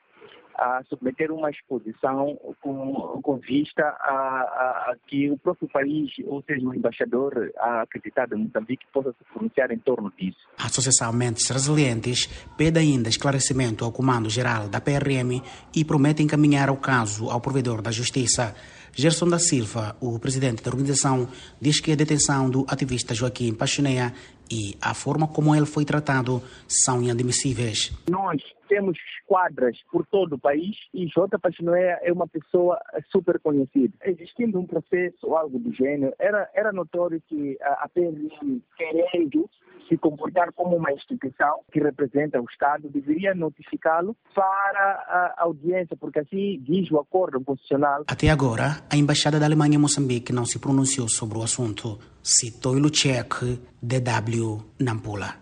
a 0.54 0.82
submeter 0.88 1.32
uma 1.32 1.50
exposição 1.50 2.38
com, 2.60 3.20
com 3.22 3.36
vista 3.38 3.82
a, 3.82 4.12
a, 4.12 4.90
a, 4.92 4.96
que 5.06 5.30
o 5.30 5.38
próprio 5.38 5.68
país, 5.68 6.10
ou 6.26 6.42
seja, 6.42 6.66
o 6.66 6.74
embaixador 6.74 7.52
acreditado 7.58 8.34
em 8.34 8.44
Moçambique, 8.44 8.86
possa 8.92 9.12
se 9.12 9.24
pronunciar 9.32 9.70
em 9.70 9.78
torno 9.78 10.12
disso. 10.16 10.38
A 10.58 10.66
Associação 10.66 11.12
Mentes 11.12 11.48
Resilientes 11.48 12.26
pede 12.56 12.78
ainda 12.78 13.08
esclarecimento 13.08 13.84
ao 13.84 13.92
Comando-Geral 13.92 14.68
da 14.68 14.80
PRM 14.80 15.42
e 15.74 15.84
promete 15.84 16.22
encaminhar 16.22 16.70
o 16.70 16.76
caso 16.76 17.30
ao 17.30 17.40
provedor 17.40 17.82
da 17.82 17.90
Justiça. 17.90 18.54
Gerson 18.94 19.28
da 19.28 19.38
Silva, 19.38 19.96
o 20.00 20.18
presidente 20.18 20.62
da 20.62 20.70
organização, 20.70 21.26
diz 21.58 21.80
que 21.80 21.92
a 21.92 21.96
detenção 21.96 22.50
do 22.50 22.66
ativista 22.68 23.14
Joaquim 23.14 23.54
Pachoneia 23.54 24.12
e 24.50 24.76
a 24.82 24.92
forma 24.92 25.26
como 25.26 25.54
ele 25.56 25.64
foi 25.64 25.84
tratado 25.84 26.42
são 26.68 27.02
inadmissíveis. 27.02 27.90
Nós 28.10 28.42
temos 28.72 28.96
esquadras 29.18 29.76
por 29.90 30.06
todo 30.06 30.36
o 30.36 30.38
país 30.38 30.74
e 30.94 31.04
J. 31.06 31.38
Pachoneia 31.38 31.98
é 32.00 32.10
uma 32.10 32.26
pessoa 32.26 32.80
super 33.10 33.38
conhecida. 33.38 33.92
Existindo 34.02 34.58
um 34.58 34.66
processo 34.66 35.18
ou 35.24 35.36
algo 35.36 35.58
do 35.58 35.70
gênero, 35.74 36.14
era, 36.18 36.48
era 36.54 36.72
notório 36.72 37.22
que 37.28 37.58
a, 37.60 37.84
a 37.84 37.90
querendo 37.90 39.50
se 39.86 39.98
comportar 39.98 40.52
como 40.54 40.74
uma 40.74 40.90
instituição 40.90 41.60
que 41.70 41.80
representa 41.80 42.40
o 42.40 42.46
Estado, 42.50 42.88
deveria 42.88 43.34
notificá-lo 43.34 44.16
para 44.34 45.34
a 45.36 45.42
audiência, 45.42 45.94
porque 45.94 46.20
assim 46.20 46.58
diz 46.62 46.90
o 46.90 46.98
acordo 46.98 47.44
constitucional. 47.44 48.04
Até 48.08 48.30
agora, 48.30 48.82
a 48.90 48.96
Embaixada 48.96 49.38
da 49.38 49.44
Alemanha 49.44 49.74
em 49.74 49.78
Moçambique 49.78 50.32
não 50.32 50.46
se 50.46 50.58
pronunciou 50.58 51.08
sobre 51.08 51.36
o 51.36 51.42
assunto. 51.42 51.98
Citou 52.22 52.72
Luchek, 52.72 53.60
DW 53.82 54.64
Nampula. 54.80 55.41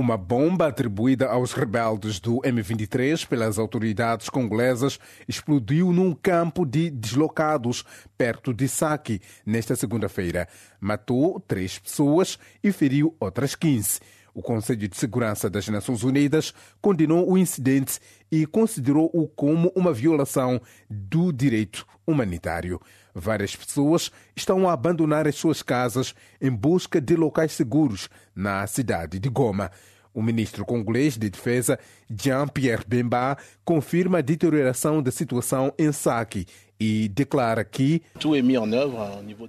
Uma 0.00 0.16
bomba 0.16 0.68
atribuída 0.68 1.26
aos 1.26 1.52
rebeldes 1.52 2.20
do 2.20 2.36
M23 2.42 3.26
pelas 3.26 3.58
autoridades 3.58 4.28
congolesas 4.28 4.96
explodiu 5.26 5.92
num 5.92 6.14
campo 6.14 6.64
de 6.64 6.88
deslocados 6.88 7.84
perto 8.16 8.54
de 8.54 8.68
Saki 8.68 9.20
nesta 9.44 9.74
segunda-feira. 9.74 10.46
Matou 10.80 11.40
três 11.40 11.80
pessoas 11.80 12.38
e 12.62 12.70
feriu 12.70 13.16
outras 13.18 13.56
15. 13.56 13.98
O 14.38 14.42
Conselho 14.42 14.86
de 14.86 14.96
Segurança 14.96 15.50
das 15.50 15.66
Nações 15.66 16.04
Unidas 16.04 16.54
condenou 16.80 17.28
o 17.28 17.36
incidente 17.36 17.98
e 18.30 18.46
considerou-o 18.46 19.26
como 19.26 19.72
uma 19.74 19.92
violação 19.92 20.60
do 20.88 21.32
direito 21.32 21.84
humanitário. 22.06 22.80
Várias 23.12 23.56
pessoas 23.56 24.12
estão 24.36 24.68
a 24.68 24.72
abandonar 24.74 25.26
as 25.26 25.34
suas 25.34 25.60
casas 25.60 26.14
em 26.40 26.52
busca 26.52 27.00
de 27.00 27.16
locais 27.16 27.50
seguros 27.50 28.08
na 28.32 28.64
cidade 28.68 29.18
de 29.18 29.28
Goma. 29.28 29.72
O 30.14 30.22
ministro 30.22 30.64
congolês 30.64 31.18
de 31.18 31.28
Defesa, 31.28 31.76
Jean-Pierre 32.08 32.84
Bemba, 32.86 33.36
confirma 33.64 34.18
a 34.18 34.22
deterioração 34.22 35.02
da 35.02 35.10
situação 35.10 35.74
em 35.76 35.90
Saki 35.90 36.46
e 36.80 37.08
declara 37.08 37.64
que 37.64 38.02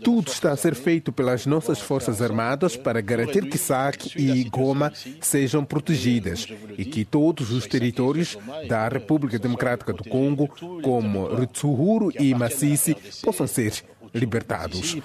tudo 0.04 0.32
está 0.32 0.52
a 0.52 0.58
ser 0.58 0.74
feito 0.74 1.12
pelas 1.12 1.46
nossas 1.46 1.80
Forças 1.80 2.22
Armadas 2.22 2.76
para 2.76 3.02
garantir 3.02 3.48
que 3.48 3.58
Saki 3.58 4.20
e 4.20 4.44
Goma 4.46 4.92
sejam 5.22 5.64
protegidas 5.64 6.48
e 6.78 6.86
que 6.86 7.06
todos 7.06 7.52
os 7.52 7.68
territórios 7.68 8.38
da 8.68 8.88
República 8.88 9.38
Democrática 9.38 9.94
do 9.94 10.04
Congo, 10.04 10.48
como 10.82 11.26
Rutshuru 11.26 12.12
e 12.20 12.34
Massisi, 12.34 12.96
possam 13.24 13.46
ser 13.46 13.84
libertados. 14.14 14.98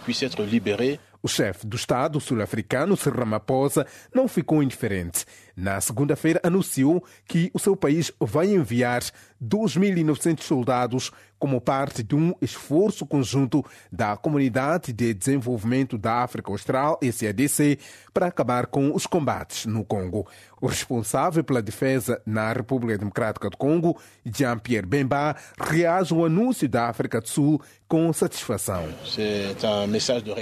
O 1.25 1.29
chefe 1.29 1.67
do 1.67 1.75
Estado 1.75 2.21
sul-africano, 2.21 2.99
Cyril 2.99 3.21
Ramaphosa, 3.21 3.87
não 4.15 4.29
ficou 4.29 4.63
indiferente. 4.63 5.25
Na 5.57 5.81
segunda-feira 5.81 6.39
anunciou 6.43 7.03
que 7.27 7.51
o 7.55 7.59
seu 7.59 7.75
país 7.75 8.13
vai 8.21 8.49
enviar 8.49 9.01
2.900 9.43 10.43
soldados 10.43 11.11
como 11.45 11.61
parte 11.61 12.03
de 12.03 12.17
um 12.17 12.33
esforço 12.41 13.05
conjunto 13.05 13.63
da 13.93 14.17
Comunidade 14.17 14.95
de 14.95 15.13
Desenvolvimento 15.13 15.99
da 15.99 16.23
África 16.23 16.51
Austral, 16.51 16.99
SADC, 17.03 17.79
para 18.15 18.29
acabar 18.29 18.65
com 18.67 18.95
os 18.95 19.07
combates 19.07 19.67
no 19.67 19.85
Congo. 19.85 20.27
O 20.59 20.67
responsável 20.67 21.45
pela 21.45 21.61
defesa 21.61 22.19
na 22.25 22.51
República 22.51 22.97
Democrática 22.97 23.51
do 23.51 23.59
Congo, 23.59 24.01
Jean-Pierre 24.25 24.87
Bemba, 24.87 25.37
reage 25.61 26.15
ao 26.15 26.25
anúncio 26.25 26.67
da 26.67 26.89
África 26.89 27.21
do 27.21 27.29
Sul 27.29 27.61
com 27.87 28.11
satisfação. 28.15 28.89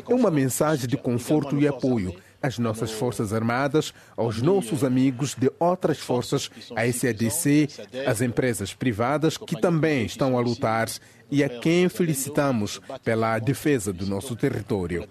É 0.09 0.14
uma 0.14 0.30
mensagem 0.30 0.87
de 0.87 0.97
conforto 0.97 1.59
e 1.59 1.66
apoio 1.66 2.14
às 2.42 2.58
nossas 2.58 2.90
Forças 2.90 3.32
Armadas, 3.32 3.94
aos 4.16 4.42
nossos 4.42 4.82
amigos 4.84 5.34
de 5.34 5.50
outras 5.58 5.99
forças, 5.99 6.50
a 6.75 6.90
SADC, 6.90 7.68
às 8.06 8.20
empresas 8.20 8.75
privadas 8.75 9.37
que 9.37 9.61
também 9.61 10.04
estão 10.04 10.37
a 10.37 10.40
lutar 10.40 10.88
e 11.30 11.42
a 11.42 11.49
quem 11.49 11.88
felicitamos 11.88 12.80
pela 13.02 13.38
defesa 13.38 13.92
do 13.92 14.06
nosso 14.06 14.37
território. 14.37 15.08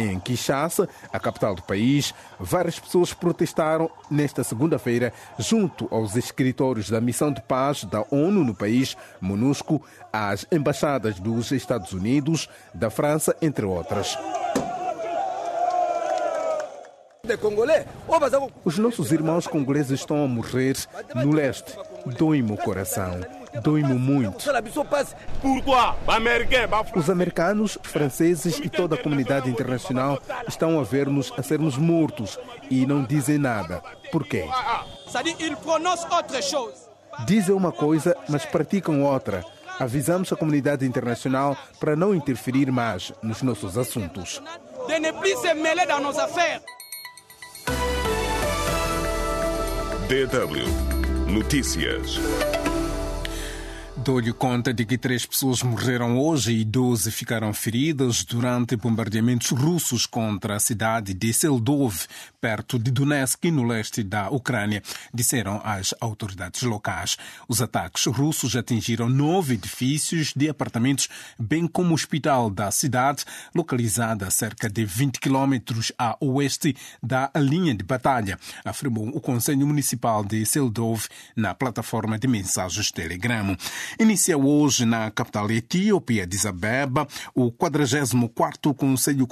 Em 0.00 0.18
Kinshasa, 0.18 0.88
a 1.12 1.20
capital 1.20 1.54
do 1.54 1.60
país, 1.60 2.14
várias 2.38 2.78
pessoas 2.78 3.12
protestaram 3.12 3.90
nesta 4.10 4.42
segunda-feira 4.42 5.12
junto 5.38 5.86
aos 5.90 6.16
escritórios 6.16 6.88
da 6.88 7.02
Missão 7.02 7.30
de 7.30 7.42
Paz 7.42 7.84
da 7.84 8.02
ONU 8.10 8.42
no 8.42 8.54
país, 8.54 8.96
MONUSCO, 9.20 9.82
às 10.10 10.46
embaixadas 10.50 11.20
dos 11.20 11.52
Estados 11.52 11.92
Unidos, 11.92 12.48
da 12.72 12.88
França, 12.88 13.36
entre 13.42 13.66
outras. 13.66 14.16
Os 18.64 18.78
nossos 18.78 19.12
irmãos 19.12 19.46
congoleses 19.46 20.00
estão 20.00 20.24
a 20.24 20.26
morrer 20.26 20.76
no 21.14 21.30
leste. 21.30 21.76
Dói-me 22.06 22.52
o 22.52 22.56
coração. 22.56 23.20
Dói-me 23.62 23.94
muito. 23.94 24.38
Os 26.94 27.10
americanos, 27.10 27.78
franceses 27.82 28.58
e 28.58 28.68
toda 28.68 28.94
a 28.94 29.02
comunidade 29.02 29.50
internacional 29.50 30.20
estão 30.48 30.78
a 30.78 30.82
ver-nos 30.82 31.32
a 31.36 31.42
sermos 31.42 31.76
mortos 31.76 32.38
e 32.70 32.86
não 32.86 33.02
dizem 33.02 33.38
nada. 33.38 33.82
Por 34.12 34.24
quê? 34.24 34.44
Dizem 37.26 37.54
uma 37.54 37.72
coisa, 37.72 38.16
mas 38.28 38.44
praticam 38.46 39.02
outra. 39.02 39.44
Avisamos 39.78 40.32
a 40.32 40.36
comunidade 40.36 40.86
internacional 40.86 41.56
para 41.78 41.96
não 41.96 42.14
interferir 42.14 42.70
mais 42.70 43.12
nos 43.22 43.42
nossos 43.42 43.78
assuntos. 43.78 44.40
De 44.86 44.98
ne 44.98 45.12
plus 45.12 45.40
se 45.40 45.54
mêler 45.54 45.86
dans 45.86 46.02
nos 46.02 46.18
affaires. 46.18 46.62
DW 50.08 50.90
Notícias. 51.30 52.18
Dou-lhe 54.02 54.32
conta 54.32 54.72
de 54.72 54.86
que 54.86 54.96
três 54.96 55.26
pessoas 55.26 55.62
morreram 55.62 56.18
hoje 56.18 56.52
e 56.52 56.64
12 56.64 57.10
ficaram 57.10 57.52
feridas 57.52 58.24
durante 58.24 58.74
bombardeamentos 58.74 59.50
russos 59.50 60.06
contra 60.06 60.56
a 60.56 60.58
cidade 60.58 61.12
de 61.12 61.30
Seldov, 61.34 62.06
perto 62.40 62.78
de 62.78 62.90
Donetsk, 62.90 63.44
no 63.50 63.62
leste 63.62 64.02
da 64.02 64.30
Ucrânia, 64.30 64.82
disseram 65.12 65.60
as 65.62 65.94
autoridades 66.00 66.62
locais. 66.62 67.18
Os 67.46 67.60
ataques 67.60 68.06
russos 68.06 68.56
atingiram 68.56 69.06
nove 69.06 69.54
edifícios 69.54 70.32
de 70.34 70.48
apartamentos, 70.48 71.06
bem 71.38 71.66
como 71.66 71.90
o 71.90 71.94
hospital 71.94 72.48
da 72.48 72.70
cidade, 72.70 73.26
localizada 73.54 74.26
a 74.26 74.30
cerca 74.30 74.70
de 74.70 74.82
20 74.82 75.20
quilômetros 75.20 75.92
a 75.98 76.16
oeste 76.20 76.74
da 77.02 77.30
linha 77.36 77.74
de 77.74 77.84
batalha, 77.84 78.38
afirmou 78.64 79.08
o 79.08 79.20
Conselho 79.20 79.66
Municipal 79.66 80.24
de 80.24 80.46
Seldov 80.46 81.06
na 81.36 81.54
plataforma 81.54 82.18
de 82.18 82.26
mensagens 82.26 82.90
Telegram. 82.90 83.54
Inicia 83.98 84.36
hoje 84.36 84.84
na 84.84 85.10
capital 85.10 85.50
etíope, 85.50 86.20
Addis 86.20 86.46
Abeba, 86.46 87.06
o 87.34 87.50
44º 87.50 88.74
Conselho 88.74 89.28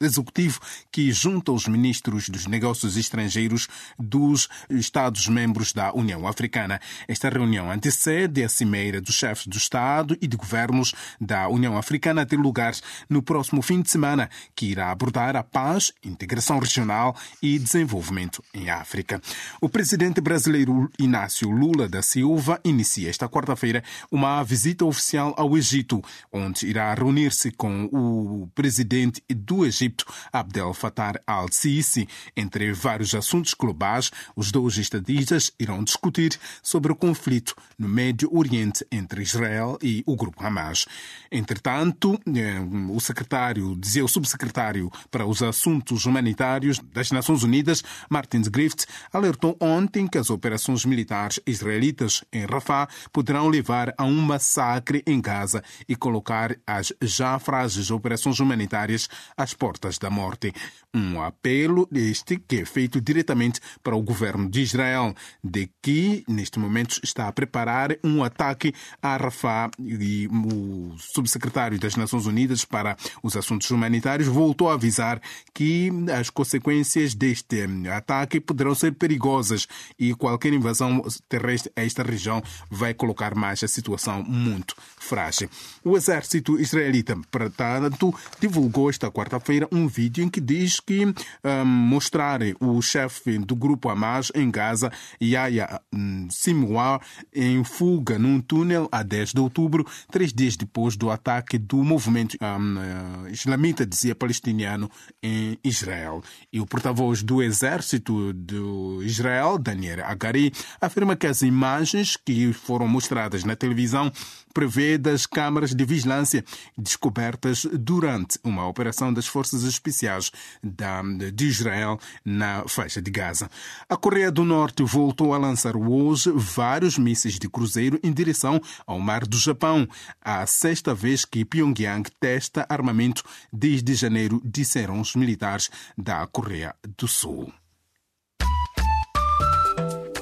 Executivo 0.00 0.60
que 0.90 1.10
junta 1.12 1.52
os 1.52 1.66
ministros 1.66 2.28
dos 2.28 2.46
negócios 2.46 2.96
estrangeiros 2.96 3.68
dos 3.98 4.48
Estados-membros 4.70 5.72
da 5.72 5.92
União 5.92 6.26
Africana. 6.26 6.80
Esta 7.08 7.28
reunião 7.28 7.70
antecede 7.70 8.42
a 8.44 8.48
cimeira 8.48 9.00
dos 9.00 9.14
chefes 9.14 9.46
do 9.46 9.56
Estado 9.56 10.16
e 10.20 10.26
de 10.26 10.36
governos 10.36 10.94
da 11.20 11.48
União 11.48 11.76
Africana 11.76 12.22
a 12.22 12.26
ter 12.26 12.36
lugar 12.36 12.74
no 13.08 13.22
próximo 13.22 13.62
fim 13.62 13.80
de 13.80 13.90
semana, 13.90 14.30
que 14.54 14.66
irá 14.66 14.90
abordar 14.90 15.36
a 15.36 15.42
paz, 15.42 15.92
integração 16.04 16.58
regional 16.58 17.16
e 17.42 17.58
desenvolvimento 17.58 18.42
em 18.54 18.70
África. 18.70 19.20
O 19.60 19.68
presidente 19.68 20.20
brasileiro 20.20 20.90
Inácio 20.98 21.50
Lula 21.50 21.88
da 21.88 22.02
Silva 22.02 22.60
inicia 22.64 23.10
esta 23.10 23.28
quarta 23.28 23.55
quarta-feira 23.56 23.82
uma 24.10 24.42
visita 24.42 24.84
oficial 24.84 25.34
ao 25.36 25.56
Egito, 25.56 26.02
onde 26.30 26.66
irá 26.66 26.92
reunir-se 26.94 27.50
com 27.50 27.86
o 27.86 28.48
presidente 28.54 29.22
do 29.28 29.64
Egito, 29.64 30.04
Abdel 30.32 30.74
Fattah 30.74 31.20
al-Sisi. 31.26 32.06
Entre 32.36 32.72
vários 32.72 33.14
assuntos 33.14 33.54
globais, 33.54 34.10
os 34.36 34.52
dois 34.52 34.76
estadistas 34.76 35.50
irão 35.58 35.82
discutir 35.82 36.38
sobre 36.62 36.92
o 36.92 36.96
conflito 36.96 37.56
no 37.78 37.88
Médio 37.88 38.28
Oriente 38.36 38.86
entre 38.92 39.22
Israel 39.22 39.78
e 39.82 40.02
o 40.06 40.14
grupo 40.14 40.44
Hamas. 40.44 40.86
Entretanto, 41.32 42.20
eh, 42.26 42.60
o 42.90 43.00
secretário, 43.00 43.74
dizia 43.76 44.04
o 44.04 44.08
subsecretário 44.08 44.90
para 45.10 45.26
os 45.26 45.42
assuntos 45.42 46.04
humanitários 46.04 46.78
das 46.92 47.10
Nações 47.10 47.42
Unidas, 47.42 47.82
Martin 48.10 48.42
Griffith, 48.42 48.86
alertou 49.12 49.56
ontem 49.60 50.06
que 50.06 50.18
as 50.18 50.28
operações 50.28 50.84
militares 50.84 51.40
israelitas 51.46 52.22
em 52.32 52.44
Rafah 52.44 52.88
poderão 53.12 53.45
levar 53.48 53.94
a 53.96 54.04
um 54.04 54.20
massacre 54.20 55.02
em 55.06 55.20
Gaza 55.20 55.62
e 55.88 55.94
colocar 55.94 56.56
as 56.66 56.92
já 57.02 57.38
frágeis 57.38 57.90
operações 57.90 58.40
humanitárias 58.40 59.08
às 59.36 59.54
portas 59.54 59.98
da 59.98 60.10
morte. 60.10 60.52
Um 60.94 61.20
apelo 61.20 61.88
este 61.92 62.36
que 62.36 62.60
é 62.60 62.64
feito 62.64 63.00
diretamente 63.00 63.60
para 63.82 63.96
o 63.96 64.02
governo 64.02 64.48
de 64.48 64.60
Israel, 64.60 65.14
de 65.42 65.70
que 65.82 66.24
neste 66.28 66.58
momento 66.58 66.98
está 67.02 67.28
a 67.28 67.32
preparar 67.32 67.96
um 68.02 68.24
ataque 68.24 68.74
a 69.02 69.16
Rafah 69.16 69.70
e 69.78 70.28
o 70.28 70.96
subsecretário 70.98 71.78
das 71.78 71.96
Nações 71.96 72.26
Unidas 72.26 72.64
para 72.64 72.96
os 73.22 73.36
assuntos 73.36 73.70
humanitários 73.70 74.28
voltou 74.28 74.70
a 74.70 74.74
avisar 74.74 75.20
que 75.54 75.90
as 76.18 76.30
consequências 76.30 77.14
deste 77.14 77.66
ataque 77.94 78.40
poderão 78.40 78.74
ser 78.74 78.92
perigosas 78.92 79.66
e 79.98 80.14
qualquer 80.14 80.52
invasão 80.52 81.02
terrestre 81.28 81.72
a 81.76 81.84
esta 81.84 82.02
região 82.02 82.42
vai 82.70 82.94
colocar 82.94 83.34
mais 83.36 83.62
a 83.62 83.68
situação 83.68 84.22
muito 84.22 84.74
frágil. 84.96 85.48
O 85.84 85.96
exército 85.96 86.58
israelita, 86.58 87.16
portanto, 87.30 88.14
divulgou 88.40 88.90
esta 88.90 89.10
quarta-feira 89.10 89.68
um 89.70 89.86
vídeo 89.86 90.24
em 90.24 90.28
que 90.28 90.40
diz 90.40 90.80
que 90.80 91.04
um, 91.04 91.64
mostrar 91.64 92.40
o 92.60 92.80
chefe 92.82 93.38
do 93.38 93.54
grupo 93.54 93.88
Hamas 93.88 94.32
em 94.34 94.50
Gaza, 94.50 94.90
Yahya 95.22 95.80
um, 95.92 96.28
Sinwar, 96.30 97.00
em 97.34 97.62
fuga 97.62 98.18
num 98.18 98.40
túnel 98.40 98.88
a 98.90 99.02
10 99.02 99.34
de 99.34 99.40
outubro, 99.40 99.86
três 100.10 100.32
dias 100.32 100.56
depois 100.56 100.96
do 100.96 101.10
ataque 101.10 101.58
do 101.58 101.82
movimento 101.84 102.36
um, 102.40 103.26
uh, 103.26 103.28
islamita, 103.28 103.86
dizia 103.86 104.14
palestiniano, 104.14 104.90
em 105.22 105.58
Israel. 105.62 106.22
E 106.52 106.60
o 106.60 106.66
porta-voz 106.66 107.22
do 107.22 107.42
exército 107.42 108.32
de 108.32 108.56
Israel, 109.02 109.58
Daniel 109.58 110.04
Agari, 110.04 110.52
afirma 110.80 111.16
que 111.16 111.26
as 111.26 111.42
imagens 111.42 112.16
que 112.16 112.52
foram 112.52 112.88
mostradas 112.88 113.25
na 113.44 113.56
televisão 113.56 114.12
prevê 114.54 114.96
das 114.96 115.26
câmaras 115.26 115.74
de 115.74 115.84
vigilância 115.84 116.44
descobertas 116.78 117.66
durante 117.72 118.38
uma 118.42 118.66
operação 118.66 119.12
das 119.12 119.26
Forças 119.26 119.64
Especiais 119.64 120.30
de 120.62 121.46
Israel 121.46 121.98
na 122.24 122.64
faixa 122.66 123.02
de 123.02 123.10
Gaza. 123.10 123.50
A 123.88 123.96
Coreia 123.96 124.30
do 124.30 124.44
Norte 124.44 124.82
voltou 124.82 125.34
a 125.34 125.38
lançar 125.38 125.76
hoje 125.76 126.32
vários 126.34 126.96
mísseis 126.96 127.38
de 127.38 127.48
cruzeiro 127.48 128.00
em 128.02 128.12
direção 128.12 128.60
ao 128.86 128.98
mar 128.98 129.26
do 129.26 129.36
Japão, 129.36 129.86
a 130.22 130.46
sexta 130.46 130.94
vez 130.94 131.24
que 131.24 131.44
Pyongyang 131.44 132.08
testa 132.18 132.64
armamento 132.68 133.22
desde 133.52 133.94
janeiro, 133.94 134.40
disseram 134.44 135.00
os 135.00 135.14
militares 135.14 135.70
da 135.96 136.26
Coreia 136.26 136.74
do 136.96 137.06
Sul. 137.06 137.52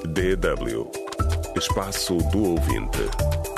DW 0.05 1.04
Espaço 1.57 2.17
do 2.31 2.43
Ouvinte. 2.51 3.54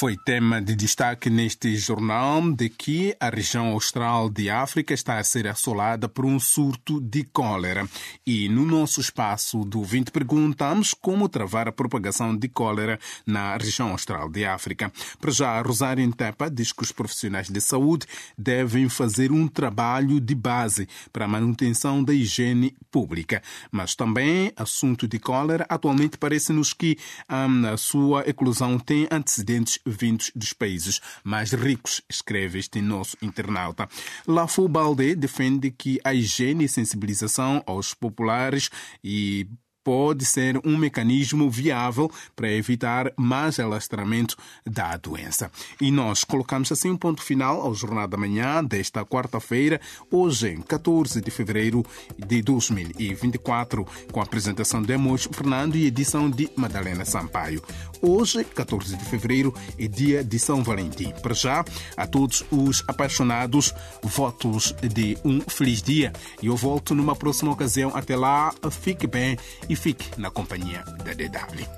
Foi 0.00 0.16
tema 0.16 0.62
de 0.62 0.74
destaque 0.74 1.28
neste 1.28 1.76
jornal 1.76 2.50
de 2.52 2.70
que 2.70 3.14
a 3.20 3.28
região 3.28 3.72
austral 3.72 4.30
de 4.30 4.48
África 4.48 4.94
está 4.94 5.18
a 5.18 5.22
ser 5.22 5.46
assolada 5.46 6.08
por 6.08 6.24
um 6.24 6.40
surto 6.40 6.98
de 7.02 7.22
cólera. 7.22 7.86
E 8.26 8.48
no 8.48 8.64
nosso 8.64 9.02
espaço 9.02 9.62
do 9.62 9.84
20 9.84 10.10
perguntamos 10.10 10.94
como 10.94 11.28
travar 11.28 11.68
a 11.68 11.72
propagação 11.72 12.34
de 12.34 12.48
cólera 12.48 12.98
na 13.26 13.58
região 13.58 13.90
austral 13.90 14.30
de 14.30 14.46
África. 14.46 14.90
Para 15.20 15.30
já, 15.30 15.60
Rosário 15.60 16.02
Intepa 16.02 16.50
diz 16.50 16.72
que 16.72 16.82
os 16.82 16.92
profissionais 16.92 17.50
de 17.50 17.60
saúde 17.60 18.06
devem 18.38 18.88
fazer 18.88 19.30
um 19.30 19.46
trabalho 19.46 20.18
de 20.18 20.34
base 20.34 20.88
para 21.12 21.26
a 21.26 21.28
manutenção 21.28 22.02
da 22.02 22.14
higiene 22.14 22.74
pública. 22.90 23.42
Mas 23.70 23.94
também, 23.94 24.50
assunto 24.56 25.06
de 25.06 25.18
cólera, 25.18 25.66
atualmente 25.68 26.16
parece-nos 26.16 26.72
que 26.72 26.96
hum, 27.30 27.66
a 27.66 27.76
sua 27.76 28.26
eclosão 28.26 28.78
tem 28.78 29.06
antecedentes 29.10 29.78
vindos 29.90 30.30
dos 30.34 30.52
países 30.52 31.00
mais 31.24 31.52
ricos, 31.52 32.02
escreve 32.08 32.58
este 32.58 32.80
nosso 32.80 33.16
internauta. 33.22 33.88
Lafu 34.26 34.68
Balde 34.68 35.14
defende 35.14 35.70
que 35.70 36.00
a 36.04 36.14
higiene 36.14 36.64
e 36.64 36.68
sensibilização 36.68 37.62
aos 37.66 37.94
populares 37.94 38.70
e 39.02 39.46
pode 39.82 40.24
ser 40.24 40.60
um 40.64 40.76
mecanismo 40.76 41.50
viável 41.50 42.10
para 42.36 42.50
evitar 42.50 43.12
mais 43.16 43.58
alastramento 43.58 44.36
da 44.64 44.96
doença. 44.96 45.50
E 45.80 45.90
nós 45.90 46.24
colocamos 46.24 46.70
assim 46.70 46.90
um 46.90 46.96
ponto 46.96 47.22
final 47.22 47.60
ao 47.60 47.74
Jornal 47.74 48.06
da 48.06 48.16
Manhã 48.16 48.62
desta 48.64 49.04
quarta-feira, 49.04 49.80
hoje, 50.10 50.58
14 50.68 51.20
de 51.20 51.30
fevereiro 51.30 51.84
de 52.16 52.42
2024, 52.42 53.86
com 54.12 54.20
a 54.20 54.24
apresentação 54.24 54.82
de 54.82 54.92
Emos 54.92 55.28
Fernando 55.32 55.76
e 55.76 55.86
edição 55.86 56.30
de 56.30 56.50
Madalena 56.56 57.04
Sampaio. 57.04 57.62
Hoje, 58.02 58.44
14 58.44 58.96
de 58.96 59.04
fevereiro, 59.04 59.54
é 59.78 59.86
dia 59.86 60.24
de 60.24 60.38
São 60.38 60.62
Valentim. 60.62 61.12
Para 61.22 61.34
já, 61.34 61.64
a 61.96 62.06
todos 62.06 62.42
os 62.50 62.82
apaixonados, 62.88 63.74
votos 64.02 64.74
de 64.82 65.18
um 65.24 65.40
feliz 65.40 65.82
dia. 65.82 66.12
E 66.42 66.46
eu 66.46 66.56
volto 66.56 66.94
numa 66.94 67.14
próxima 67.14 67.52
ocasião. 67.52 67.90
Até 67.94 68.16
lá, 68.16 68.54
fique 68.70 69.06
bem 69.06 69.36
e 69.68 69.76
fique 69.76 70.18
na 70.18 70.30
companhia 70.30 70.82
da 71.04 71.12
DW. 71.12 71.68